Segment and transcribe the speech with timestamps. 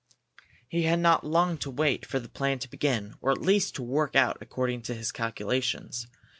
[0.67, 3.83] He had not long to wait for the plan to begin, or at least to
[3.83, 6.07] work out according to his calculations.